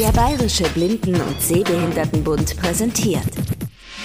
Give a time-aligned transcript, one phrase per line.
[0.00, 3.30] Der Bayerische Blinden- und Sehbehindertenbund präsentiert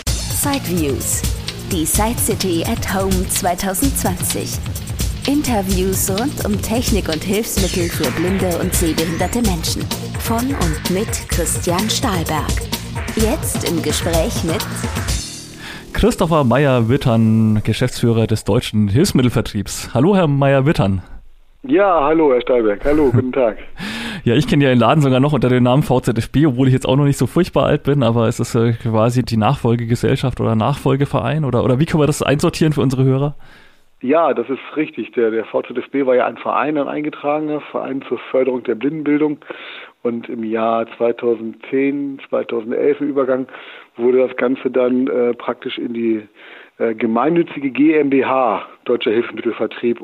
[0.06, 1.24] Sideviews,
[1.72, 4.60] die Side City at Home 2020.
[5.28, 9.82] Interviews rund um Technik und Hilfsmittel für blinde und sehbehinderte Menschen.
[10.20, 12.54] Von und mit Christian Stahlberg.
[13.16, 14.64] Jetzt im Gespräch mit
[15.94, 19.90] Christopher Meyer-Wittern, Geschäftsführer des Deutschen Hilfsmittelvertriebs.
[19.96, 21.02] Hallo, Herr Meyer-Wittern.
[21.64, 22.86] Ja, hallo, Herr Stahlberg.
[22.86, 23.58] Hallo, guten Tag.
[24.24, 26.88] ja, ich kenne ja den Laden sogar noch unter dem Namen VZFB, obwohl ich jetzt
[26.88, 30.56] auch noch nicht so furchtbar alt bin, aber es ist äh, quasi die Nachfolgegesellschaft oder
[30.56, 33.36] Nachfolgeverein oder, oder wie können wir das einsortieren für unsere Hörer?
[34.02, 35.12] Ja, das ist richtig.
[35.12, 39.40] Der, der VZFB war ja ein Verein, ein eingetragener Verein zur Förderung der Blindenbildung.
[40.04, 43.48] Und im Jahr 2010, 2011 im Übergang
[43.98, 46.22] wurde das Ganze dann äh, praktisch in die
[46.78, 50.00] äh, gemeinnützige GmbH, Deutscher Hilfsmittelvertrieb,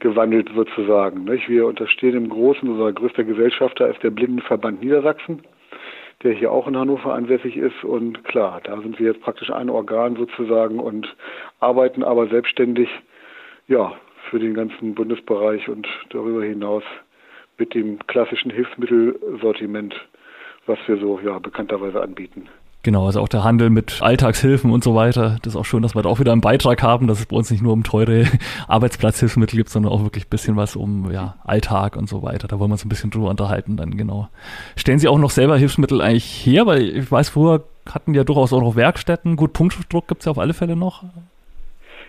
[0.00, 1.24] umgewandelt sozusagen.
[1.24, 1.48] Nicht?
[1.48, 5.42] Wir unterstehen im Großen, unser größter Gesellschafter ist der Blindenverband Niedersachsen,
[6.22, 7.84] der hier auch in Hannover ansässig ist.
[7.84, 11.14] Und klar, da sind wir jetzt praktisch ein Organ sozusagen und
[11.60, 12.88] arbeiten aber selbstständig,
[13.68, 13.92] ja,
[14.30, 16.84] für den ganzen Bundesbereich und darüber hinaus
[17.58, 19.94] mit dem klassischen Hilfsmittelsortiment,
[20.66, 22.48] was wir so ja bekannterweise anbieten.
[22.82, 25.36] Genau, also auch der Handel mit Alltagshilfen und so weiter.
[25.42, 27.36] Das ist auch schön, dass wir da auch wieder einen Beitrag haben, dass es bei
[27.36, 28.24] uns nicht nur um teure
[28.68, 32.48] Arbeitsplatzhilfsmittel gibt, sondern auch wirklich ein bisschen was um ja, Alltag und so weiter.
[32.48, 34.28] Da wollen wir uns ein bisschen drüber unterhalten dann, genau.
[34.76, 36.64] Stellen Sie auch noch selber Hilfsmittel eigentlich her?
[36.64, 39.36] Weil ich weiß, früher hatten ja durchaus auch noch Werkstätten.
[39.36, 41.04] Gut, Punktdruck gibt es ja auf alle Fälle noch.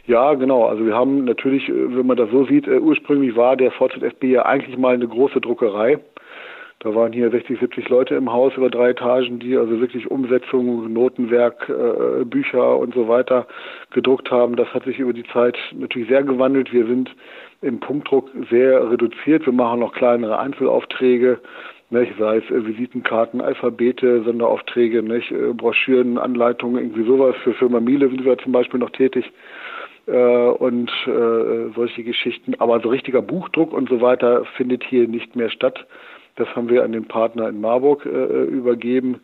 [0.08, 0.66] Ja, genau.
[0.66, 4.46] Also wir haben natürlich, wenn man das so sieht, äh, ursprünglich war der VZFB ja
[4.46, 6.00] eigentlich mal eine große Druckerei.
[6.84, 10.92] Da waren hier 60, 70 Leute im Haus über drei Etagen, die also wirklich Umsetzung,
[10.92, 13.46] Notenwerk, äh, Bücher und so weiter
[13.92, 14.56] gedruckt haben.
[14.56, 16.74] Das hat sich über die Zeit natürlich sehr gewandelt.
[16.74, 17.16] Wir sind
[17.62, 19.46] im Punktdruck sehr reduziert.
[19.46, 21.40] Wir machen noch kleinere Einzelaufträge,
[21.92, 22.14] nicht?
[22.18, 25.32] sei es äh, Visitenkarten, Alphabete, Sonderaufträge, nicht?
[25.32, 27.36] Äh, Broschüren, Anleitungen, irgendwie sowas.
[27.44, 29.32] Für Firma Miele sind wir zum Beispiel noch tätig
[30.08, 32.56] äh, und äh, solche Geschichten.
[32.58, 35.86] Aber so richtiger Buchdruck und so weiter findet hier nicht mehr statt.
[36.36, 39.22] Das haben wir an den Partner in Marburg äh, übergeben.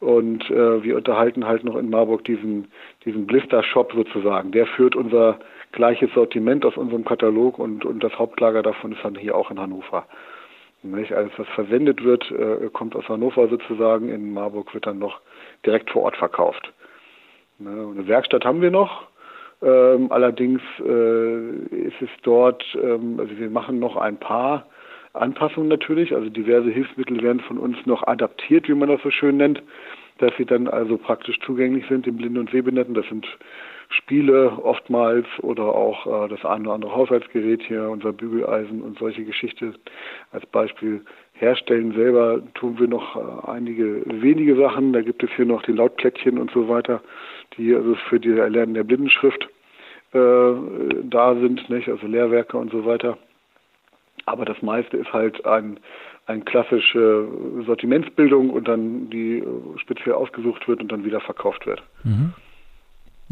[0.00, 2.68] Und äh, wir unterhalten halt noch in Marburg diesen,
[3.04, 4.50] diesen Blister-Shop sozusagen.
[4.50, 5.38] Der führt unser
[5.72, 9.60] gleiches Sortiment aus unserem Katalog und, und das Hauptlager davon ist dann hier auch in
[9.60, 10.06] Hannover.
[10.82, 11.12] Nicht?
[11.12, 14.08] Alles, was verwendet wird, äh, kommt aus Hannover sozusagen.
[14.08, 15.20] In Marburg wird dann noch
[15.66, 16.72] direkt vor Ort verkauft.
[17.58, 17.70] Ne?
[17.70, 19.06] Eine Werkstatt haben wir noch.
[19.62, 24.64] Ähm, allerdings äh, ist es dort, ähm, also wir machen noch ein paar
[25.12, 26.14] Anpassungen natürlich.
[26.14, 29.62] Also diverse Hilfsmittel werden von uns noch adaptiert, wie man das so schön nennt,
[30.18, 32.94] dass sie dann also praktisch zugänglich sind den Blinden und Sehbehinderten.
[32.94, 33.26] Das sind
[33.88, 39.24] Spiele oftmals oder auch äh, das eine oder andere Haushaltsgerät hier, unser Bügeleisen und solche
[39.24, 39.74] Geschichte
[40.30, 41.92] als Beispiel herstellen.
[41.94, 44.92] Selber tun wir noch äh, einige wenige Sachen.
[44.92, 47.02] Da gibt es hier noch die Lautplättchen und so weiter,
[47.56, 49.48] die also für die Erlernen der Blindenschrift
[50.12, 50.52] äh,
[51.02, 51.88] da sind, nicht?
[51.88, 53.18] also Lehrwerke und so weiter.
[54.26, 55.80] Aber das meiste ist halt ein,
[56.26, 57.28] eine klassische
[57.66, 61.82] Sortimentsbildung und dann die äh, speziell ausgesucht wird und dann wieder verkauft wird.
[62.04, 62.32] Mhm.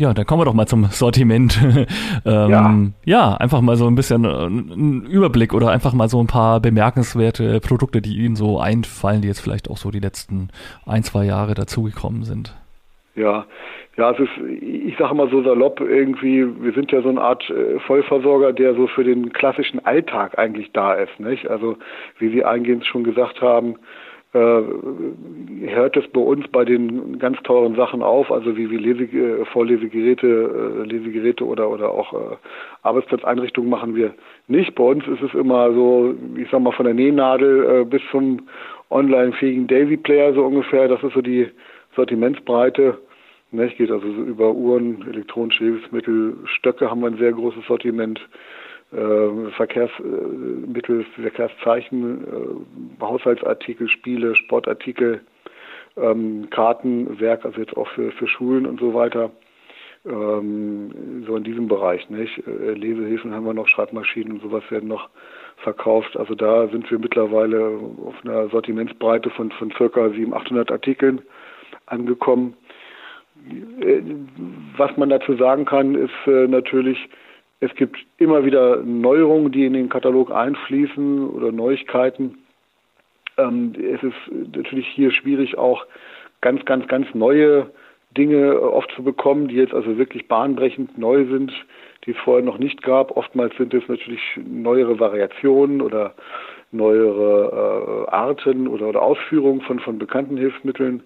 [0.01, 1.61] Ja, dann kommen wir doch mal zum Sortiment.
[2.25, 2.77] ähm, ja.
[3.05, 6.61] ja, einfach mal so ein bisschen äh, ein Überblick oder einfach mal so ein paar
[6.61, 10.51] bemerkenswerte Produkte, die Ihnen so einfallen, die jetzt vielleicht auch so die letzten
[10.87, 12.55] ein, zwei Jahre dazugekommen sind.
[13.19, 13.47] Ja,
[13.97, 17.51] ja, es ist, ich sage mal so salopp irgendwie, wir sind ja so eine Art
[17.51, 21.49] äh, Vollversorger, der so für den klassischen Alltag eigentlich da ist, nicht?
[21.49, 21.77] Also,
[22.21, 23.75] wie Sie eingehend schon gesagt haben,
[24.35, 24.61] äh,
[25.67, 29.45] hört es bei uns bei den ganz teuren Sachen auf, also wie, wie Lese, äh,
[29.47, 32.37] Vorlesegeräte, äh, Lesegeräte oder, oder auch äh,
[32.83, 34.15] Arbeitsplatzeinrichtungen machen wir
[34.47, 34.77] nicht.
[34.77, 38.47] Bei uns ist es immer so, ich sag mal, von der Nähnadel äh, bis zum
[38.91, 41.49] online-fähigen Daisy-Player so ungefähr, das ist so die
[41.97, 42.99] Sortimentsbreite
[43.51, 48.21] Ne, geht also so über Uhren, elektronische Hilfsmittel, Stöcke haben wir ein sehr großes Sortiment,
[48.93, 55.23] äh, Verkehrsmittel, Verkehrszeichen, äh, Haushaltsartikel, Spiele, Sportartikel,
[55.97, 59.31] ähm, Kartenwerk, also jetzt auch für, für Schulen und so weiter.
[60.07, 62.39] Ähm, so in diesem Bereich, nicht?
[62.47, 65.09] Äh, Lesehilfen haben wir noch, Schreibmaschinen und sowas werden noch
[65.57, 66.17] verkauft.
[66.17, 71.23] Also da sind wir mittlerweile auf einer Sortimentsbreite von, von circa 700, 800 Artikeln
[71.87, 72.55] angekommen.
[74.77, 77.09] Was man dazu sagen kann, ist äh, natürlich,
[77.61, 82.39] es gibt immer wieder Neuerungen, die in den Katalog einfließen oder Neuigkeiten.
[83.37, 85.87] Ähm, es ist natürlich hier schwierig, auch
[86.41, 87.71] ganz, ganz, ganz neue
[88.17, 91.53] Dinge oft zu bekommen, die jetzt also wirklich bahnbrechend neu sind,
[92.05, 93.17] die es vorher noch nicht gab.
[93.17, 96.15] Oftmals sind es natürlich neuere Variationen oder
[96.71, 101.03] neuere äh, Arten oder, oder Ausführungen von, von bekannten Hilfsmitteln.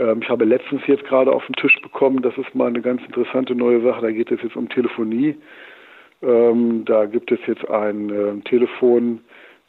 [0.00, 3.02] Ähm, ich habe letztens jetzt gerade auf den Tisch bekommen, das ist mal eine ganz
[3.04, 5.36] interessante neue Sache, da geht es jetzt um Telefonie.
[6.22, 9.20] Ähm, da gibt es jetzt ein äh, Telefon,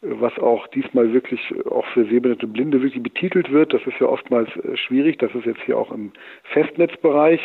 [0.02, 1.40] was auch diesmal wirklich
[1.70, 3.72] auch für sehbehinderte Blinde wirklich betitelt wird.
[3.72, 5.18] Das ist ja oftmals äh, schwierig.
[5.18, 6.12] Das ist jetzt hier auch im
[6.44, 7.40] Festnetzbereich.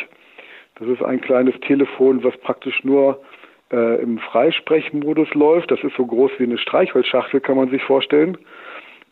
[0.78, 3.20] Das ist ein kleines Telefon, was praktisch nur
[3.72, 5.70] äh, im Freisprechmodus läuft.
[5.70, 8.38] Das ist so groß wie eine Streichholzschachtel, kann man sich vorstellen.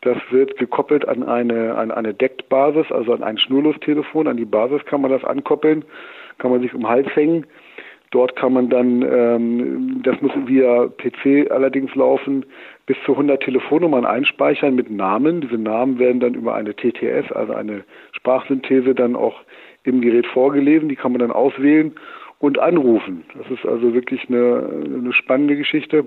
[0.07, 4.29] Das wird gekoppelt an eine, an eine Deckbasis, also an ein Schnurlostelefon.
[4.29, 5.83] An die Basis kann man das ankoppeln,
[6.37, 7.45] kann man sich um den Hals hängen.
[8.11, 12.45] Dort kann man dann, ähm, das muss via PC allerdings laufen,
[12.85, 15.41] bis zu 100 Telefonnummern einspeichern mit Namen.
[15.41, 17.83] Diese Namen werden dann über eine TTS, also eine
[18.13, 19.41] Sprachsynthese, dann auch
[19.83, 20.87] im Gerät vorgelesen.
[20.87, 21.95] Die kann man dann auswählen
[22.39, 23.25] und anrufen.
[23.37, 26.05] Das ist also wirklich eine, eine spannende Geschichte,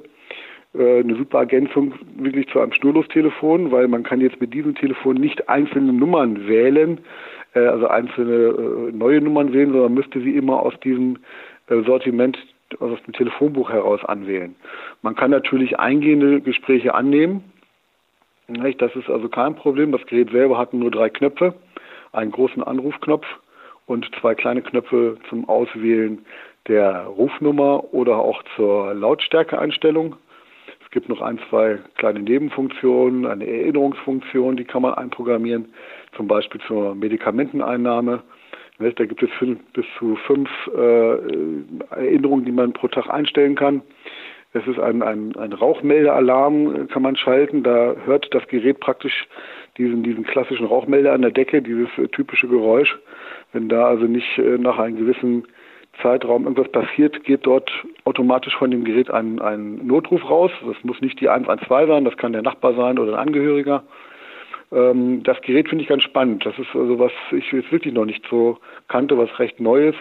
[0.72, 5.48] eine super Ergänzung wirklich zu einem Schnurlostelefon, weil man kann jetzt mit diesem Telefon nicht
[5.48, 7.00] einzelne Nummern wählen,
[7.54, 11.18] äh, also einzelne äh, neue Nummern wählen, sondern müsste sie immer aus diesem
[11.68, 12.38] äh, Sortiment
[12.78, 14.54] aus dem Telefonbuch heraus anwählen.
[15.02, 17.42] Man kann natürlich eingehende Gespräche annehmen.
[18.46, 19.90] Das ist also kein Problem.
[19.90, 21.54] Das Gerät selber hat nur drei Knöpfe,
[22.12, 23.26] einen großen Anrufknopf
[23.86, 26.24] und zwei kleine Knöpfe zum Auswählen
[26.68, 30.14] der Rufnummer oder auch zur Lautstärkeeinstellung.
[30.90, 35.72] Es gibt noch ein, zwei kleine Nebenfunktionen, eine Erinnerungsfunktion, die kann man einprogrammieren,
[36.16, 38.24] zum Beispiel zur Medikamenteneinnahme
[38.80, 39.30] da gibt es
[39.74, 41.16] bis zu fünf äh,
[41.90, 43.82] Erinnerungen, die man pro Tag einstellen kann.
[44.52, 47.62] Es ist ein, ein, ein Rauchmeldealarm, kann man schalten.
[47.62, 49.28] Da hört das Gerät praktisch
[49.76, 52.98] diesen, diesen klassischen Rauchmelder an der Decke, dieses typische Geräusch.
[53.52, 55.46] Wenn da also nicht äh, nach einem gewissen
[56.02, 57.70] Zeitraum irgendwas passiert, geht dort
[58.04, 60.50] automatisch von dem Gerät ein, ein Notruf raus.
[60.64, 63.82] Das muss nicht die 112 sein, das kann der Nachbar sein oder ein Angehöriger.
[64.72, 66.46] Ähm, das Gerät finde ich ganz spannend.
[66.46, 68.58] Das ist also was ich jetzt wirklich noch nicht so
[68.88, 69.94] kannte, was recht Neues.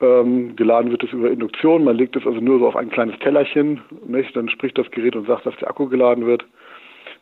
[0.00, 1.84] Ähm, geladen wird es über Induktion.
[1.84, 3.82] Man legt es also nur so auf ein kleines Tellerchen.
[4.06, 4.34] Nicht?
[4.36, 6.44] Dann spricht das Gerät und sagt, dass der Akku geladen wird.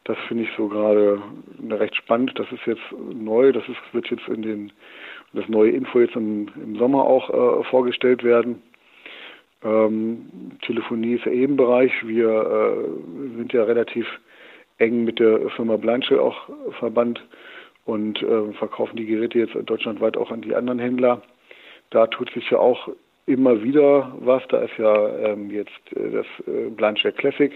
[0.05, 1.21] Das finde ich so gerade
[1.69, 2.39] recht spannend.
[2.39, 2.83] Das ist jetzt
[3.15, 3.53] neu.
[3.53, 4.73] Das ist, wird jetzt in den
[5.33, 8.63] das neue Info jetzt im, im Sommer auch äh, vorgestellt werden.
[9.63, 10.27] Ähm,
[10.63, 11.93] Telefonie ist ja eben Bereich.
[12.05, 14.07] Wir äh, sind ja relativ
[14.79, 16.49] eng mit der Firma Blanche auch
[16.79, 17.23] verbannt
[17.85, 21.23] und äh, verkaufen die Geräte jetzt deutschlandweit auch an die anderen Händler.
[21.91, 22.89] Da tut sich ja auch
[23.27, 24.43] immer wieder was.
[24.49, 27.53] Da ist ja ähm, jetzt äh, das äh, Blanche Classic,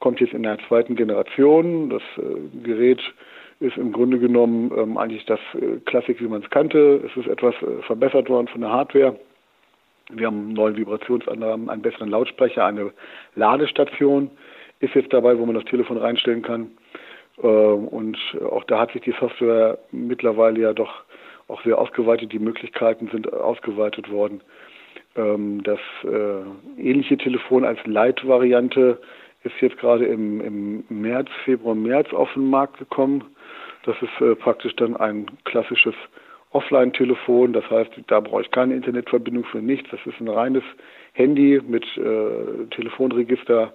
[0.00, 1.90] kommt jetzt in der zweiten Generation.
[1.90, 3.00] Das äh, Gerät
[3.60, 7.02] ist im Grunde genommen ähm, eigentlich das äh, Classic, wie man es kannte.
[7.06, 9.18] Es ist etwas äh, verbessert worden von der Hardware.
[10.10, 12.92] Wir haben einen neuen Vibrationsanlagen, einen besseren Lautsprecher, eine
[13.34, 14.30] Ladestation
[14.80, 16.70] ist jetzt dabei, wo man das Telefon reinstellen kann.
[17.42, 18.18] Ähm, und
[18.50, 21.04] auch da hat sich die Software mittlerweile ja doch
[21.48, 22.32] auch sehr ausgeweitet.
[22.32, 24.40] Die Möglichkeiten sind ausgeweitet worden.
[25.16, 29.00] Ähm, das äh, ähnliche Telefon als Light-Variante
[29.44, 33.24] ist jetzt gerade im, im März, Februar, März auf den Markt gekommen.
[33.84, 35.94] Das ist äh, praktisch dann ein klassisches
[36.50, 37.52] Offline-Telefon.
[37.52, 39.88] Das heißt, da brauche ich keine Internetverbindung für nichts.
[39.90, 40.64] Das ist ein reines
[41.12, 43.72] Handy mit äh, Telefonregister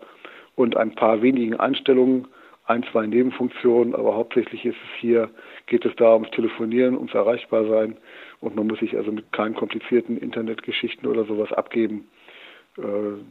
[0.56, 2.27] und ein paar wenigen Einstellungen,
[2.66, 5.30] ein, zwei Nebenfunktionen, aber hauptsächlich ist es hier,
[5.66, 7.97] geht es da ums Telefonieren, ums Erreichbarsein
[8.40, 12.07] und man muss sich also mit keinen komplizierten Internetgeschichten oder sowas abgeben.
[12.77, 12.81] Äh,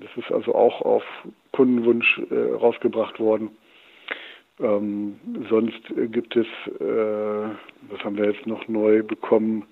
[0.01, 1.05] das ist also auch auf
[1.53, 3.51] Kundenwunsch äh, rausgebracht worden.
[4.61, 5.19] Ähm,
[5.49, 5.83] sonst
[6.13, 6.47] gibt es,
[6.81, 7.49] äh,
[7.91, 9.65] was haben wir jetzt noch neu bekommen?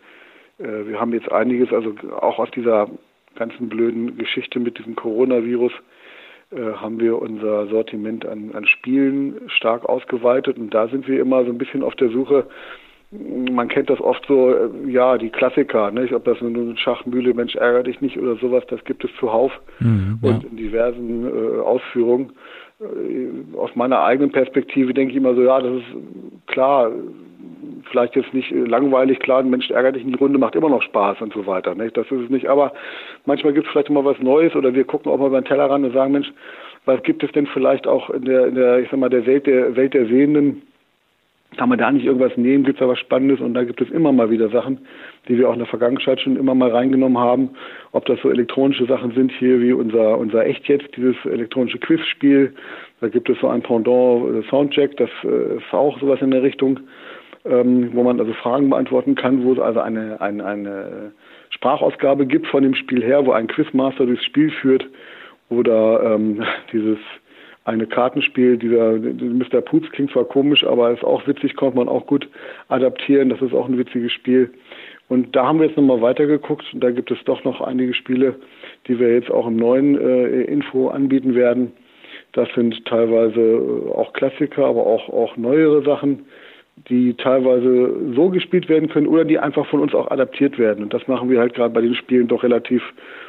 [0.58, 2.88] Äh, wir haben jetzt einiges, also auch aus dieser
[3.36, 5.72] ganzen blöden Geschichte mit diesem Coronavirus,
[6.50, 11.44] äh, haben wir unser Sortiment an, an Spielen stark ausgeweitet und da sind wir immer
[11.44, 12.48] so ein bisschen auf der Suche.
[13.12, 16.12] Man kennt das oft so, äh, ja, die Klassiker, nicht?
[16.12, 20.18] ob das nun Schachmühle, Mensch, ärgere dich nicht oder sowas, das gibt es zuhauf mhm,
[20.22, 20.30] ja.
[20.30, 22.32] und in diversen äh, Ausführungen.
[22.80, 26.92] Äh, aus meiner eigenen Perspektive denke ich immer so, ja, das ist klar,
[27.90, 30.82] vielleicht jetzt nicht langweilig, klar, ein Mensch ärgert dich in die Runde, macht immer noch
[30.82, 31.74] Spaß und so weiter.
[31.74, 31.96] Nicht?
[31.96, 32.48] Das ist es nicht.
[32.48, 32.72] Aber
[33.26, 35.68] manchmal gibt es vielleicht immer was Neues oder wir gucken auch mal über den Teller
[35.68, 36.32] ran und sagen, Mensch,
[36.84, 39.46] was gibt es denn vielleicht auch in der, in der ich sag mal, der Welt
[39.46, 40.62] der Welt der Sehenden?
[41.60, 42.64] Kann man da nicht irgendwas nehmen?
[42.64, 43.38] Gibt es da was Spannendes?
[43.38, 44.78] Und da gibt es immer mal wieder Sachen,
[45.28, 47.50] die wir auch in der Vergangenheit schon immer mal reingenommen haben.
[47.92, 52.54] Ob das so elektronische Sachen sind hier wie unser, unser Echt jetzt, dieses elektronische Quizspiel.
[53.02, 56.42] Da gibt es so ein Pendant äh, Soundcheck, das äh, ist auch sowas in der
[56.42, 56.80] Richtung
[57.44, 61.12] ähm, wo man also Fragen beantworten kann, wo es also eine, eine, eine
[61.50, 64.86] Sprachausgabe gibt von dem Spiel her, wo ein Quizmaster durchs Spiel führt
[65.50, 66.98] oder ähm, dieses
[67.64, 69.60] eine Kartenspiel, dieser Mr.
[69.60, 72.28] Poops klingt zwar komisch, aber ist auch witzig, konnte man auch gut
[72.68, 73.28] adaptieren.
[73.28, 74.50] Das ist auch ein witziges Spiel.
[75.08, 78.36] Und da haben wir jetzt nochmal weitergeguckt und da gibt es doch noch einige Spiele,
[78.86, 81.72] die wir jetzt auch im neuen äh, Info anbieten werden.
[82.32, 86.26] Das sind teilweise äh, auch Klassiker, aber auch, auch neuere Sachen,
[86.88, 90.84] die teilweise so gespielt werden können oder die einfach von uns auch adaptiert werden.
[90.84, 92.82] Und das machen wir halt gerade bei den Spielen doch relativ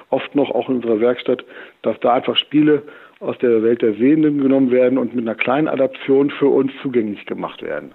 [0.10, 1.44] oft noch, auch in unserer Werkstatt,
[1.82, 2.84] dass da einfach Spiele
[3.22, 7.25] aus der Welt der Sehenden genommen werden und mit einer kleinen Adaption für uns zugänglich
[7.25, 7.92] gemacht werden.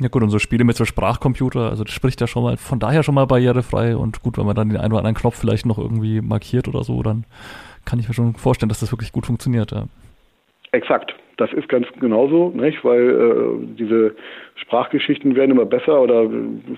[0.00, 2.78] Ja gut, und so Spiele mit so Sprachcomputer, also das spricht ja schon mal, von
[2.78, 5.66] daher schon mal barrierefrei und gut, wenn man dann den einen oder anderen Knopf vielleicht
[5.66, 7.24] noch irgendwie markiert oder so, dann
[7.84, 9.72] kann ich mir schon vorstellen, dass das wirklich gut funktioniert.
[9.72, 9.86] Ja.
[10.70, 12.84] Exakt, das ist ganz genauso, nicht?
[12.84, 14.14] weil äh, diese
[14.56, 16.28] Sprachgeschichten werden immer besser oder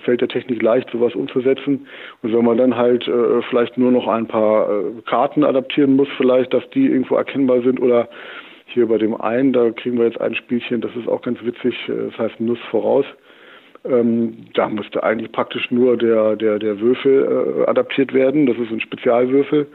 [0.05, 1.87] fällt der Technik leicht, sowas umzusetzen.
[2.21, 6.07] Und wenn man dann halt äh, vielleicht nur noch ein paar äh, Karten adaptieren muss,
[6.15, 8.07] vielleicht, dass die irgendwo erkennbar sind oder
[8.67, 11.75] hier bei dem einen, da kriegen wir jetzt ein Spielchen, das ist auch ganz witzig,
[11.89, 13.05] äh, das heißt Nuss voraus.
[13.83, 18.45] Ähm, da müsste eigentlich praktisch nur der, der, der Würfel äh, adaptiert werden.
[18.45, 19.65] Das ist ein Spezialwürfel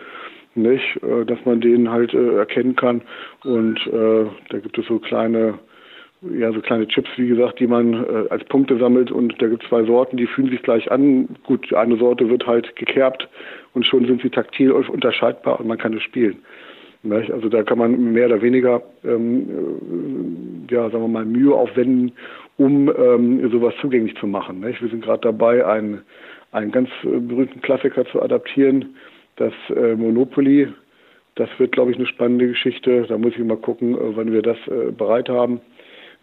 [0.56, 3.02] nicht, äh, dass man den halt äh, erkennen kann.
[3.44, 5.58] Und äh, da gibt es so kleine,
[6.22, 9.10] ja, so kleine Chips, wie gesagt, die man als Punkte sammelt.
[9.10, 11.28] Und da gibt es zwei Sorten, die fühlen sich gleich an.
[11.44, 13.28] Gut, eine Sorte wird halt gekerbt
[13.74, 16.38] und schon sind sie taktil unterscheidbar und man kann es spielen.
[17.06, 17.30] Nicht?
[17.30, 22.12] Also da kann man mehr oder weniger, ähm, äh, ja, sagen wir mal, Mühe aufwenden,
[22.56, 24.60] um ähm, sowas zugänglich zu machen.
[24.60, 24.82] Nicht?
[24.82, 26.02] Wir sind gerade dabei, einen,
[26.52, 28.96] einen ganz berühmten Klassiker zu adaptieren,
[29.36, 30.68] das äh, Monopoly,
[31.36, 33.04] das wird, glaube ich, eine spannende Geschichte.
[33.08, 35.60] Da muss ich mal gucken, äh, wann wir das äh, bereit haben.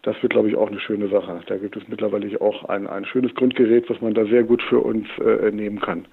[0.02, 1.40] Das wird, glaube ich, auch eine schöne Sache.
[1.46, 4.80] Da gibt es mittlerweile auch ein, ein schönes Grundgerät, was man da sehr gut für
[4.80, 6.06] uns äh, nehmen kann.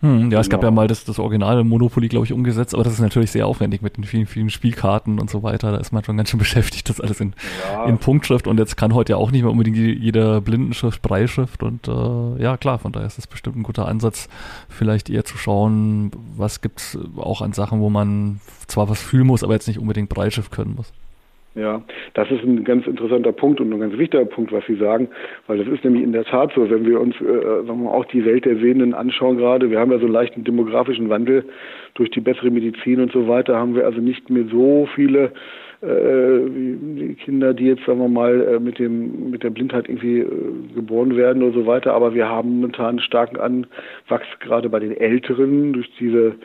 [0.00, 0.80] Hm, ja, es gab ja genau.
[0.80, 3.98] mal das, das originale Monopoly, glaube ich, umgesetzt, aber das ist natürlich sehr aufwendig mit
[3.98, 5.72] den vielen, vielen Spielkarten und so weiter.
[5.72, 7.34] Da ist man schon ganz schön beschäftigt, das alles in,
[7.70, 7.84] ja.
[7.84, 11.86] in Punktschrift und jetzt kann heute ja auch nicht mehr unbedingt jeder Blindenschrift Breischrift und
[11.86, 14.28] äh, ja, klar, von daher ist das bestimmt ein guter Ansatz,
[14.68, 19.44] vielleicht eher zu schauen, was gibt's auch an Sachen, wo man zwar was fühlen muss,
[19.44, 20.92] aber jetzt nicht unbedingt Breischrift können muss.
[21.60, 21.82] Ja,
[22.14, 25.08] das ist ein ganz interessanter Punkt und ein ganz wichtiger Punkt, was Sie sagen,
[25.46, 27.90] weil das ist nämlich in der Tat so, wenn wir uns äh, sagen wir mal,
[27.90, 31.44] auch die Welt der Sehenden anschauen gerade, wir haben ja so einen leichten demografischen Wandel
[31.94, 35.32] durch die bessere Medizin und so weiter, haben wir also nicht mehr so viele
[35.82, 40.26] äh, Kinder, die jetzt, sagen wir mal, äh, mit dem mit der Blindheit irgendwie äh,
[40.74, 44.96] geboren werden oder so weiter, aber wir haben momentan einen starken Anwachs gerade bei den
[44.96, 46.36] Älteren durch diese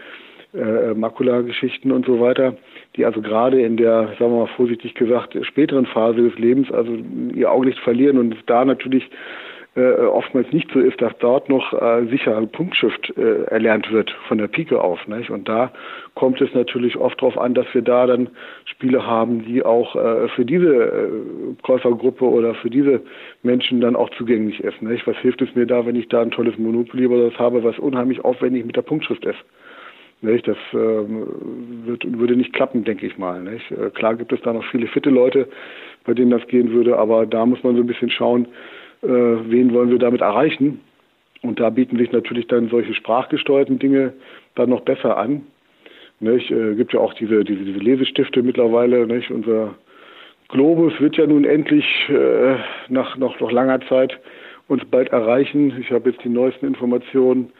[0.55, 2.55] äh, Makula-Geschichten und so weiter,
[2.95, 6.97] die also gerade in der, sagen wir mal vorsichtig gesagt, späteren Phase des Lebens also
[7.33, 9.09] ihr Augenlicht verlieren und da natürlich
[9.75, 14.37] äh, oftmals nicht so ist, dass dort noch äh, sicher Punktschrift äh, erlernt wird von
[14.37, 15.05] der Pike auf.
[15.07, 15.29] Nicht?
[15.29, 15.71] Und da
[16.13, 18.29] kommt es natürlich oft darauf an, dass wir da dann
[18.63, 21.09] Spiele haben, die auch äh, für diese äh,
[21.61, 23.01] Käufergruppe oder für diese
[23.43, 24.81] Menschen dann auch zugänglich ist.
[24.81, 25.05] Nicht?
[25.07, 27.77] Was hilft es mir da, wenn ich da ein tolles Monopoly oder das habe, was
[27.77, 29.43] unheimlich aufwendig mit der Punktschrift ist?
[30.25, 30.47] Nicht?
[30.47, 31.27] Das ähm,
[31.85, 33.41] wird, würde nicht klappen, denke ich mal.
[33.41, 33.71] Nicht?
[33.71, 35.47] Äh, klar gibt es da noch viele fitte Leute,
[36.05, 38.47] bei denen das gehen würde, aber da muss man so ein bisschen schauen,
[39.01, 40.81] äh, wen wollen wir damit erreichen.
[41.41, 44.13] Und da bieten sich natürlich dann solche sprachgesteuerten Dinge
[44.55, 45.43] dann noch besser an.
[46.19, 46.49] Nicht?
[46.51, 49.05] Äh, gibt ja auch diese, diese, diese Lesestifte mittlerweile.
[49.05, 49.31] Nicht?
[49.31, 49.75] Unser
[50.49, 52.55] Globus wird ja nun endlich äh,
[52.89, 54.19] nach noch, noch langer Zeit
[54.67, 55.73] uns bald erreichen.
[55.79, 57.51] Ich habe jetzt die neuesten Informationen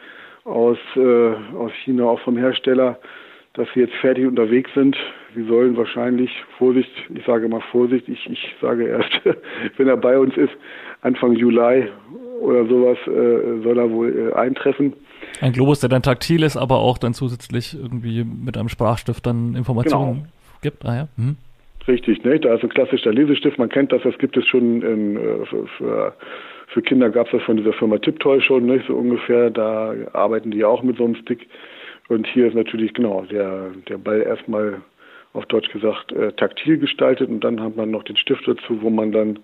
[0.46, 2.98] aus, äh, aus China, auch vom Hersteller,
[3.54, 4.96] dass sie jetzt fertig unterwegs sind.
[5.34, 9.10] Sie sollen wahrscheinlich, Vorsicht, ich sage mal Vorsicht, ich, ich sage erst,
[9.76, 10.52] wenn er bei uns ist,
[11.02, 11.88] Anfang Juli
[12.40, 14.92] oder sowas äh, soll er wohl äh, eintreffen.
[15.40, 19.54] Ein Globus, der dann taktil ist, aber auch dann zusätzlich irgendwie mit einem Sprachstift dann
[19.54, 20.26] Informationen genau.
[20.62, 20.84] gibt.
[20.84, 21.08] Ah ja.
[21.16, 21.36] Hm.
[21.88, 22.38] Richtig, ne?
[22.40, 25.66] da ist ein klassischer Lesestift, man kennt das, das gibt es schon in, äh, für,
[25.78, 26.14] für
[26.76, 29.48] für Kinder gab es das von dieser Firma Tiptoy schon, nicht so ungefähr.
[29.48, 31.48] Da arbeiten die auch mit so einem Stick.
[32.08, 34.82] Und hier ist natürlich genau der, der Ball erstmal
[35.32, 38.90] auf Deutsch gesagt äh, taktil gestaltet und dann hat man noch den Stift dazu, wo
[38.90, 39.38] man dann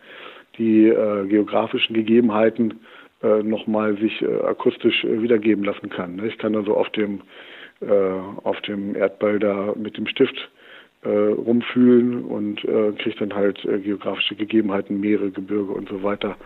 [0.59, 2.81] die äh, geografischen Gegebenheiten
[3.23, 6.17] äh, nochmal sich äh, akustisch äh, wiedergeben lassen kann.
[6.17, 6.27] Ne?
[6.27, 7.23] Ich kann also auf dem
[7.81, 7.87] äh,
[8.45, 10.51] auf dem Erdball da mit dem Stift
[11.03, 16.37] äh, rumfühlen und äh, kriegt dann halt äh, geografische Gegebenheiten, Meere, Gebirge und so weiter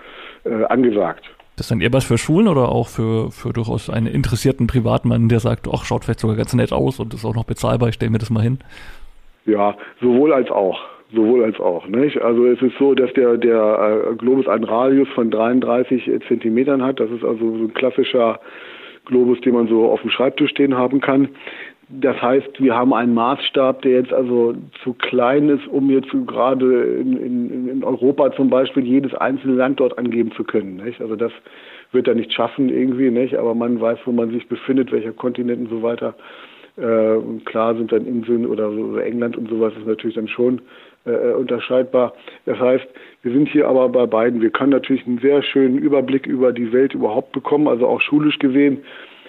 [0.44, 1.24] äh, angesagt.
[1.56, 5.28] Das ist dann eher was für Schulen oder auch für, für durchaus einen interessierten Privatmann,
[5.28, 7.94] der sagt, ach, schaut vielleicht sogar ganz nett aus und ist auch noch bezahlbar, ich
[7.94, 8.58] stelle mir das mal hin?
[9.46, 10.78] Ja, sowohl als auch.
[11.14, 11.86] Sowohl als auch.
[11.86, 12.20] Nicht?
[12.20, 16.98] Also es ist so, dass der, der äh, Globus einen Radius von 33 Zentimetern hat.
[16.98, 18.40] Das ist also so ein klassischer
[19.06, 21.28] Globus, den man so auf dem Schreibtisch stehen haben kann.
[21.88, 26.82] Das heißt, wir haben einen Maßstab, der jetzt also zu klein ist, um jetzt gerade
[26.82, 30.76] in, in, in Europa zum Beispiel jedes einzelne Land dort angeben zu können.
[30.76, 31.00] Nicht?
[31.00, 31.30] Also das
[31.92, 33.36] wird er nicht schaffen irgendwie, nicht?
[33.36, 36.14] aber man weiß, wo man sich befindet, welcher Kontinent und so weiter.
[36.76, 38.68] Äh, klar sind dann Inseln oder,
[39.04, 40.60] England und sowas ist natürlich dann schon
[41.04, 42.14] äh, unterscheidbar.
[42.46, 42.86] Das heißt,
[43.22, 44.42] wir sind hier aber bei beiden.
[44.42, 48.40] Wir können natürlich einen sehr schönen Überblick über die Welt überhaupt bekommen, also auch schulisch
[48.40, 48.82] gesehen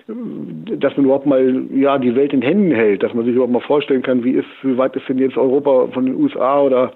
[0.08, 3.62] dass man überhaupt mal ja die Welt in Händen hält, dass man sich überhaupt mal
[3.62, 6.94] vorstellen kann, wie ist, wie weit ist denn jetzt Europa von den USA oder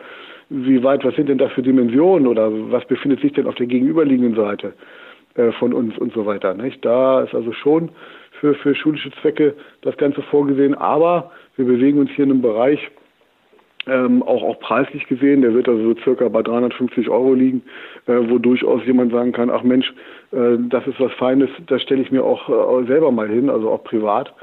[0.50, 3.68] wie weit, was sind denn das für Dimensionen oder was befindet sich denn auf der
[3.68, 4.74] gegenüberliegenden Seite
[5.36, 6.54] äh, von uns und so weiter.
[6.54, 6.86] Nicht?
[6.86, 7.90] Da ist also schon
[8.40, 12.80] für, für schulische Zwecke das Ganze vorgesehen, aber wir bewegen uns hier in einem Bereich,
[13.88, 17.64] ähm, auch, auch preislich gesehen, der wird also so circa bei 350 Euro liegen,
[18.06, 19.92] äh, wo durchaus jemand sagen kann, ach Mensch,
[20.32, 23.70] äh, das ist was Feines, das stelle ich mir auch äh, selber mal hin, also
[23.70, 24.34] auch privat.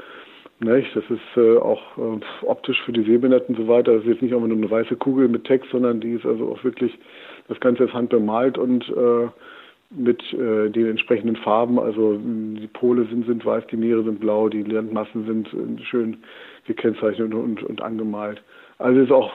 [0.61, 0.93] Nicht?
[0.93, 3.93] Das ist äh, auch äh, optisch für die Sehbehinderten und so weiter.
[3.93, 6.51] Das ist jetzt nicht einfach nur eine weiße Kugel mit Text, sondern die ist also
[6.51, 6.99] auch wirklich,
[7.47, 9.29] das Ganze ist handbemalt und äh,
[9.91, 11.79] mit äh, den entsprechenden Farben.
[11.79, 16.17] Also die Pole sind, sind weiß, die Meere sind blau, die Landmassen sind schön
[16.65, 18.43] gekennzeichnet und, und angemalt.
[18.79, 19.31] Also ist auch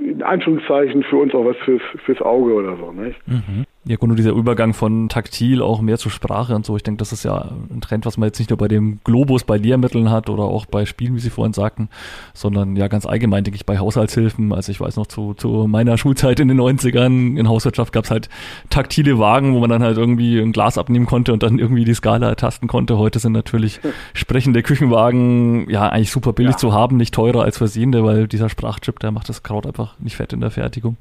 [0.00, 3.18] in Anführungszeichen für uns auch was fürs, fürs Auge oder so, nicht?
[3.26, 3.64] Mhm.
[3.88, 6.76] Ja, gut, nur dieser Übergang von taktil auch mehr zur Sprache und so.
[6.76, 9.44] Ich denke, das ist ja ein Trend, was man jetzt nicht nur bei dem Globus
[9.44, 11.88] bei Lehrmitteln hat oder auch bei Spielen, wie Sie vorhin sagten,
[12.34, 14.52] sondern ja ganz allgemein, denke ich, bei Haushaltshilfen.
[14.52, 18.10] Also ich weiß noch, zu, zu meiner Schulzeit in den 90ern in Hauswirtschaft gab es
[18.10, 18.28] halt
[18.68, 21.94] taktile Wagen, wo man dann halt irgendwie ein Glas abnehmen konnte und dann irgendwie die
[21.94, 22.98] Skala ertasten konnte.
[22.98, 23.80] Heute sind natürlich
[24.12, 26.58] sprechende Küchenwagen ja eigentlich super billig ja.
[26.58, 30.16] zu haben, nicht teurer als versehende, weil dieser Sprachchip, der macht das Kraut einfach nicht
[30.16, 30.98] fett in der Fertigung.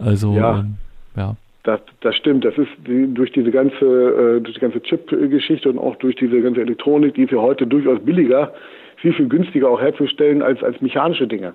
[0.00, 0.58] Also ja.
[0.58, 0.74] Ähm,
[1.16, 1.36] ja.
[1.64, 2.44] Das, das stimmt.
[2.44, 6.40] Das ist die, durch diese ganze, äh, durch die ganze Chip-Geschichte und auch durch diese
[6.40, 8.52] ganze Elektronik, die ist ja heute durchaus billiger,
[8.96, 11.54] viel, viel günstiger auch herzustellen als, als mechanische Dinge.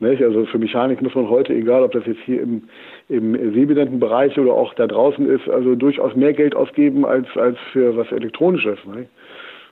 [0.00, 0.22] Nicht?
[0.22, 2.64] Also für Mechanik muss man heute, egal ob das jetzt hier im,
[3.08, 7.94] im Sehbehindertenbereich oder auch da draußen ist, also durchaus mehr Geld ausgeben als, als für
[7.96, 8.78] was Elektronisches.
[8.86, 9.10] Nicht?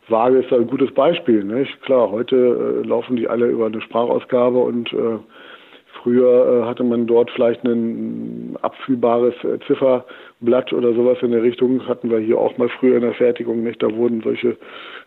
[0.08, 1.42] Waage ist da ein gutes Beispiel.
[1.42, 1.80] Nicht?
[1.82, 5.18] Klar, heute äh, laufen die alle über eine Sprachausgabe und äh,
[6.04, 11.88] Früher äh, hatte man dort vielleicht ein abfühlbares äh, Zifferblatt oder sowas in der Richtung.
[11.88, 13.82] Hatten wir hier auch mal früher in der Fertigung, nicht?
[13.82, 14.58] Da wurden solche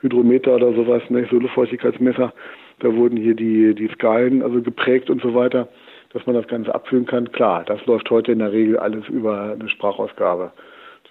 [0.02, 1.30] Hydrometer oder sowas, nicht?
[1.30, 2.34] So Luftfeuchtigkeitsmesser.
[2.80, 5.68] Da wurden hier die, die Skalen also geprägt und so weiter,
[6.14, 7.32] dass man das Ganze abfüllen kann.
[7.32, 10.52] Klar, das läuft heute in der Regel alles über eine Sprachausgabe.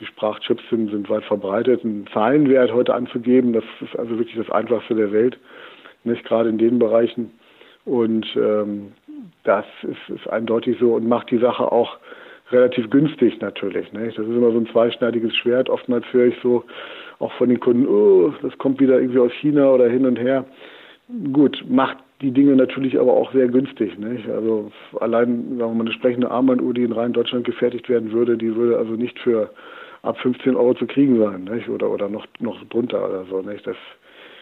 [0.01, 1.85] Die Sprachchips sind, sind weit verbreitet.
[1.85, 5.39] Einen Zahlenwert heute anzugeben, das ist also wirklich das Einfachste der Welt.
[6.03, 7.31] Nicht gerade in den Bereichen.
[7.85, 8.93] Und ähm,
[9.45, 11.99] das ist, ist eindeutig so und macht die Sache auch
[12.51, 13.93] relativ günstig natürlich.
[13.93, 14.19] Nicht?
[14.19, 15.69] Das ist immer so ein zweischneidiges Schwert.
[15.69, 16.65] Oftmals höre ich so
[17.19, 20.45] auch von den Kunden, oh, das kommt wieder irgendwie aus China oder hin und her.
[21.33, 23.99] Gut, macht die Dinge natürlich aber auch sehr günstig.
[23.99, 24.29] Nicht?
[24.29, 28.37] Also allein, sagen wir mal, eine sprechende Armbanduhr, die in rein Deutschland gefertigt werden würde,
[28.37, 29.51] die würde also nicht für
[30.03, 31.69] ab 15 Euro zu kriegen sein, nicht?
[31.69, 33.43] Oder oder noch noch drunter oder so.
[33.43, 33.67] Nicht?
[33.67, 33.77] Das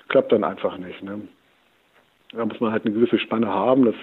[0.09, 1.03] klappt dann einfach nicht.
[1.03, 1.23] Ne?
[2.33, 3.85] Da muss man halt eine gewisse Spanne haben.
[3.85, 3.95] Das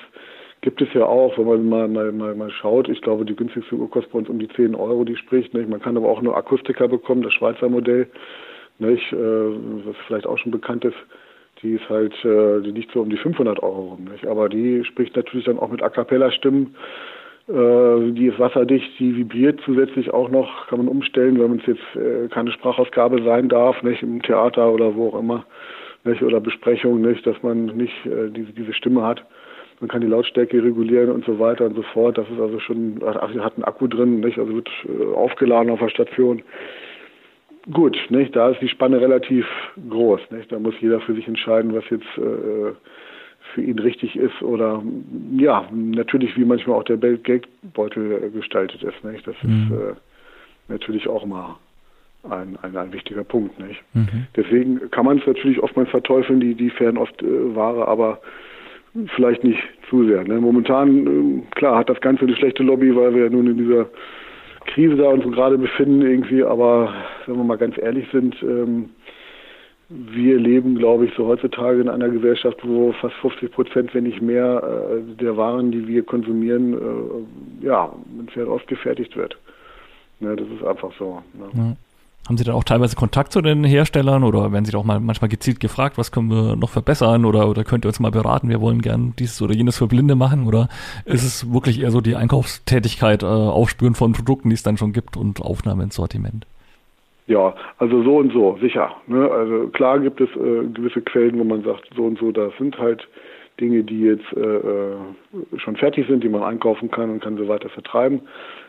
[0.62, 2.88] gibt es ja auch, wenn man mal, mal, mal, mal schaut.
[2.88, 5.54] Ich glaube, die günstigste Uhr kostet bei uns um die 10 Euro, die spricht.
[5.54, 5.70] Nicht?
[5.70, 8.08] Man kann aber auch nur Akustiker bekommen, das Schweizer Modell,
[8.78, 9.12] nicht?
[9.12, 10.98] Äh, was vielleicht auch schon bekannt ist.
[11.64, 14.06] Die ist halt, äh, die liegt so um die 500 Euro rum.
[14.12, 14.26] Nicht?
[14.28, 16.76] Aber die spricht natürlich dann auch mit A Cappella-Stimmen.
[17.48, 22.32] Äh, die ist wasserdicht, die vibriert zusätzlich auch noch, kann man umstellen, wenn es jetzt
[22.32, 25.44] keine Sprachausgabe sein darf, nicht im Theater oder wo auch immer,
[26.04, 29.24] nicht oder Besprechung, nicht, dass man nicht diese, diese Stimme hat.
[29.82, 32.18] Man kann die Lautstärke regulieren und so weiter und so fort.
[32.18, 34.38] Das ist also schon, hat einen Akku drin, nicht?
[34.38, 36.44] also wird äh, aufgeladen auf der Station.
[37.72, 38.36] Gut, nicht?
[38.36, 39.46] da ist die Spanne relativ
[39.90, 40.22] groß.
[40.30, 40.52] Nicht?
[40.52, 42.74] Da muss jeder für sich entscheiden, was jetzt äh,
[43.54, 44.84] für ihn richtig ist oder
[45.36, 49.04] ja, natürlich wie manchmal auch der Geldbeutel äh, gestaltet ist.
[49.04, 49.26] Nicht?
[49.26, 49.64] Das mhm.
[49.64, 49.94] ist äh,
[50.68, 51.58] natürlich auch mal
[52.30, 53.60] ein, ein, ein wichtiger Punkt.
[53.60, 53.82] Nicht?
[53.94, 54.28] Mhm.
[54.36, 58.22] Deswegen kann man es natürlich oftmals verteufeln, die, die Fernostware, aber
[59.16, 60.24] vielleicht nicht zu sehr.
[60.24, 60.40] Ne?
[60.40, 63.88] Momentan, äh, klar, hat das Ganze eine schlechte Lobby, weil wir ja nun in dieser
[64.68, 66.94] Krise da uns gerade befinden irgendwie, aber
[67.26, 68.90] wenn wir mal ganz ehrlich sind, ähm,
[69.90, 74.22] wir leben, glaube ich, so heutzutage in einer Gesellschaft, wo fast 50 Prozent, wenn nicht
[74.22, 79.38] mehr, äh, der Waren, die wir konsumieren, äh, ja, mit Fernost gefertigt wird.
[80.22, 81.22] Ne, das ist einfach so.
[81.34, 81.50] Ne?
[81.54, 81.76] Ja.
[82.28, 85.30] Haben Sie dann auch teilweise Kontakt zu den Herstellern oder werden Sie doch mal manchmal
[85.30, 88.62] gezielt gefragt, was können wir noch verbessern oder, oder könnt ihr uns mal beraten, wir
[88.62, 90.70] wollen gern dieses oder jenes für Blinde machen oder
[91.06, 94.94] ist es wirklich eher so die Einkaufstätigkeit, äh, Aufspüren von Produkten, die es dann schon
[94.94, 96.46] gibt und Aufnahme ins Sortiment?
[97.28, 98.96] Ja, also so und so, sicher.
[99.08, 99.30] Ne?
[99.30, 102.78] Also klar gibt es äh, gewisse Quellen, wo man sagt, so und so, das sind
[102.78, 103.08] halt
[103.60, 104.96] Dinge, die jetzt äh, äh,
[105.58, 108.22] schon fertig sind, die man einkaufen kann und kann sie weiter vertreiben.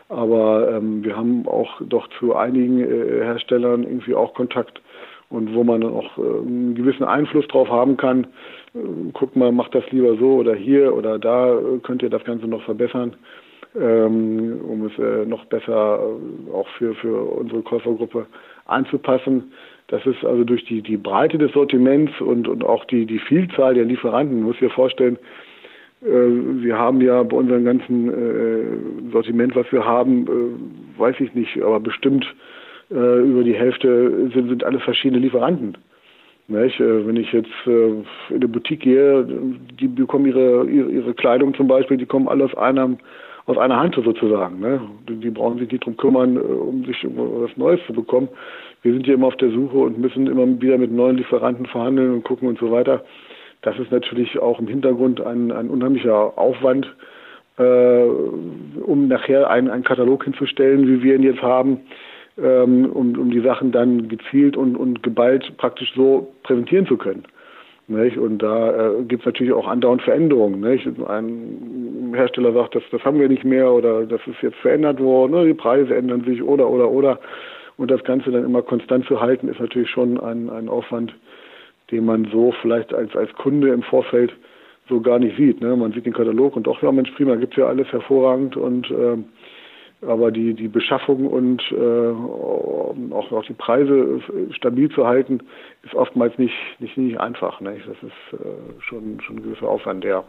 [0.09, 4.81] Aber ähm, wir haben auch doch zu einigen äh, Herstellern irgendwie auch Kontakt
[5.29, 8.25] und wo man dann auch äh, einen gewissen Einfluss drauf haben kann.
[8.75, 8.79] Äh,
[9.13, 12.47] guck mal, macht das lieber so oder hier oder da, äh, könnt ihr das Ganze
[12.47, 13.15] noch verbessern,
[13.79, 18.27] ähm, um es äh, noch besser äh, auch für, für unsere Käufergruppe
[18.65, 19.51] anzupassen.
[19.87, 23.73] Das ist also durch die, die Breite des Sortiments und, und auch die, die Vielzahl
[23.73, 25.52] der Lieferanten, muss sich vorstellen, äh,
[26.03, 31.61] wir haben ja bei unserem ganzen äh, Sortiment, was wir haben, äh, weiß ich nicht,
[31.61, 32.25] aber bestimmt
[32.91, 35.77] äh, über die Hälfte sind, sind alle verschiedene Lieferanten.
[36.47, 36.79] Nicht?
[36.79, 39.25] Äh, wenn ich jetzt äh, in eine Boutique gehe,
[39.79, 42.97] die bekommen ihre, ihre, Kleidung zum Beispiel, die kommen alle aus einem
[43.45, 44.61] aus einer Hand sozusagen.
[44.61, 44.79] Ne?
[45.09, 48.29] Die brauchen sich nicht drum kümmern, um sich was Neues zu bekommen.
[48.83, 52.13] Wir sind hier immer auf der Suche und müssen immer wieder mit neuen Lieferanten verhandeln
[52.13, 53.03] und gucken und so weiter.
[53.63, 56.93] Das ist natürlich auch im Hintergrund ein, ein unheimlicher Aufwand,
[57.57, 61.79] äh, um nachher einen, einen Katalog hinzustellen, wie wir ihn jetzt haben,
[62.37, 67.23] ähm, um, um die Sachen dann gezielt und, und geballt praktisch so präsentieren zu können.
[67.87, 68.17] Nicht?
[68.17, 70.59] Und da äh, gibt es natürlich auch andauernd Veränderungen.
[70.59, 70.87] Nicht?
[71.07, 75.33] Ein Hersteller sagt, das, das haben wir nicht mehr oder das ist jetzt verändert worden,
[75.33, 77.19] oder die Preise ändern sich oder oder oder.
[77.77, 81.13] Und das Ganze dann immer konstant zu halten, ist natürlich schon ein, ein Aufwand,
[81.93, 84.33] den man so vielleicht als, als Kunde im Vorfeld
[84.89, 85.61] so gar nicht sieht.
[85.61, 85.75] Ne?
[85.75, 89.17] Man sieht den Katalog und doch, ja Mensch, prima, gibt ja alles hervorragend und äh,
[90.07, 94.19] aber die, die Beschaffung und äh, auch, auch die Preise
[94.51, 95.39] stabil zu halten,
[95.83, 97.61] ist oftmals nicht, nicht, nicht einfach.
[97.61, 97.77] Ne?
[97.87, 100.25] Das ist äh, schon, schon ein gewisser Aufwand, ja.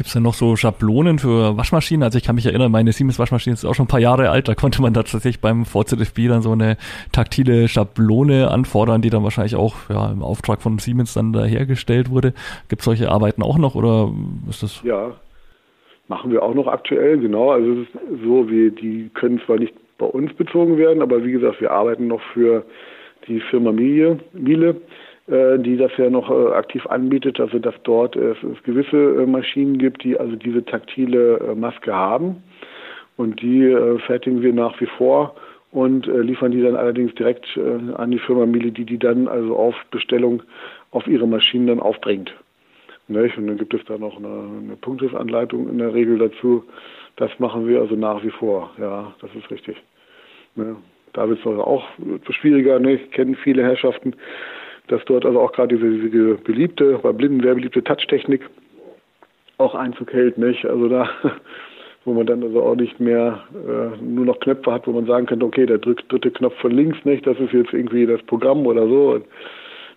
[0.00, 2.02] Gibt es denn noch so Schablonen für Waschmaschinen?
[2.02, 4.48] Also ich kann mich erinnern, meine Siemens-Waschmaschine ist auch schon ein paar Jahre alt.
[4.48, 6.78] Da konnte man tatsächlich beim VZFB dann so eine
[7.12, 12.08] taktile Schablone anfordern, die dann wahrscheinlich auch ja, im Auftrag von Siemens dann da hergestellt
[12.08, 12.32] wurde.
[12.70, 14.10] Gibt es solche Arbeiten auch noch oder
[14.48, 14.82] ist das?
[14.84, 15.12] Ja,
[16.08, 17.50] machen wir auch noch aktuell, genau.
[17.50, 21.32] Also es ist so, wir, die können zwar nicht bei uns bezogen werden, aber wie
[21.32, 22.64] gesagt, wir arbeiten noch für
[23.28, 24.80] die Firma Miele, Miele
[25.58, 29.78] die das ja noch äh, aktiv anbietet, also dass dort äh, es gewisse äh, Maschinen
[29.78, 32.42] gibt, die also diese taktile äh, Maske haben
[33.16, 35.36] und die äh, fertigen wir nach wie vor
[35.70, 37.46] und liefern die dann allerdings direkt
[37.94, 40.42] an die Firma Miele, die die dann also auf Bestellung
[40.90, 42.34] auf ihre Maschinen dann aufbringt.
[43.06, 46.64] Und dann gibt es da noch eine, eine Punktesanleitung in der Regel dazu.
[47.14, 48.72] Das machen wir also nach wie vor.
[48.80, 49.76] Ja, das ist richtig.
[50.56, 50.74] Ne?
[51.12, 51.84] Da wird es auch
[52.30, 52.80] schwieriger.
[52.80, 52.94] Ne?
[52.94, 54.14] Ich kenne viele Herrschaften,
[54.90, 58.42] dass dort also auch gerade diese, diese beliebte, bei Blinden sehr beliebte Touchtechnik
[59.58, 60.38] auch Einzug hält.
[60.38, 60.64] Nicht?
[60.64, 61.08] Also da,
[62.04, 65.26] wo man dann also auch nicht mehr äh, nur noch Knöpfe hat, wo man sagen
[65.26, 67.26] könnte, okay, der drückt dritte Knopf von links, nicht?
[67.26, 69.12] Das ist jetzt irgendwie das Programm oder so.
[69.12, 69.24] Und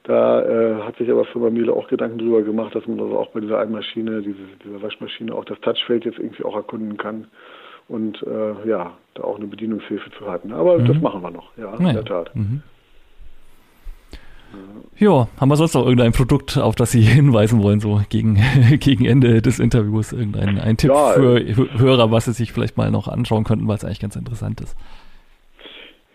[0.04, 3.30] da äh, hat sich aber Firma Miele auch Gedanken drüber gemacht, dass man also auch
[3.30, 7.28] bei dieser einen Maschine, diese, dieser Waschmaschine, auch das Touchfeld jetzt irgendwie auch erkunden kann
[7.88, 10.52] und äh, ja, da auch eine Bedienungshilfe zu halten.
[10.52, 10.88] Aber mhm.
[10.88, 11.90] das machen wir noch, ja, naja.
[11.90, 12.36] in der Tat.
[12.36, 12.62] Mhm.
[14.98, 18.38] Ja, haben wir sonst noch irgendein Produkt, auf das Sie hinweisen wollen, so gegen,
[18.80, 20.14] gegen Ende des Interviews?
[20.14, 23.68] Irgendein ein Tipp ja, für äh, Hörer, was Sie sich vielleicht mal noch anschauen könnten,
[23.68, 24.78] weil es eigentlich ganz interessant ist?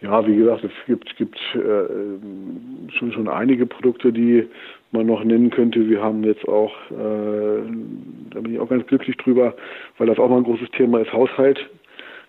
[0.00, 4.46] Ja, wie gesagt, es gibt, gibt äh, schon, schon einige Produkte, die
[4.92, 5.88] man noch nennen könnte.
[5.88, 7.62] Wir haben jetzt auch, äh,
[8.30, 9.54] da bin ich auch ganz glücklich drüber,
[9.98, 11.58] weil das auch mal ein großes Thema ist, Haushalt.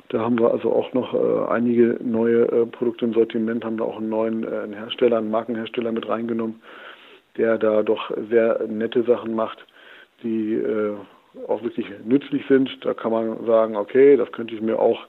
[0.10, 3.84] Da haben wir also auch noch äh, einige neue äh, Produkte im Sortiment, haben da
[3.84, 6.62] auch einen neuen äh, Hersteller, einen Markenhersteller mit reingenommen,
[7.38, 9.66] der da doch sehr nette Sachen macht,
[10.24, 10.96] die äh,
[11.48, 12.84] auch wirklich nützlich sind.
[12.84, 15.00] Da kann man sagen, okay, das könnte ich mir auch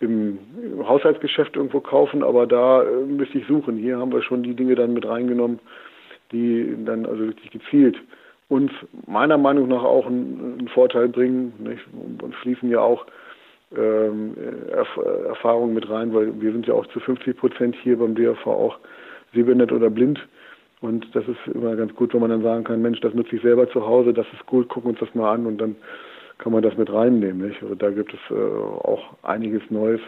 [0.00, 3.76] im, im Haushaltsgeschäft irgendwo kaufen, aber da äh, müsste ich suchen.
[3.76, 5.60] Hier haben wir schon die Dinge dann mit reingenommen,
[6.32, 7.96] die dann also wirklich gezielt
[8.52, 8.70] uns
[9.06, 11.54] meiner Meinung nach auch einen, einen Vorteil bringen.
[11.58, 11.82] Nicht?
[12.20, 13.06] Und fließen ja auch
[13.76, 14.34] ähm,
[14.70, 14.96] Erf
[15.28, 18.78] Erfahrungen mit rein, weil wir sind ja auch zu 50 Prozent hier beim DRV auch
[19.34, 20.20] sehbehindert oder blind.
[20.80, 23.42] Und das ist immer ganz gut, wenn man dann sagen kann, Mensch, das nutze ich
[23.42, 25.76] selber zu Hause, das ist gut, gucken uns das mal an und dann
[26.38, 27.46] kann man das mit reinnehmen.
[27.46, 27.62] Nicht?
[27.62, 30.00] Also da gibt es äh, auch einiges Neues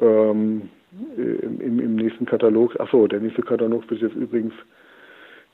[0.00, 0.68] ähm,
[1.16, 2.78] im, im, nächsten Katalog.
[2.78, 4.54] Achso, der nächste Katalog wird jetzt übrigens